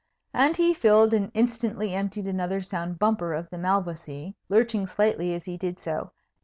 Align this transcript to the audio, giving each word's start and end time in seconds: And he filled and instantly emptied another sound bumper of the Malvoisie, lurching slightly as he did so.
And 0.33 0.57
he 0.57 0.73
filled 0.73 1.13
and 1.13 1.29
instantly 1.35 1.93
emptied 1.93 2.25
another 2.25 2.59
sound 2.59 2.97
bumper 2.97 3.35
of 3.35 3.51
the 3.51 3.59
Malvoisie, 3.59 4.33
lurching 4.49 4.87
slightly 4.87 5.35
as 5.35 5.45
he 5.45 5.57
did 5.57 5.79
so. 5.79 6.11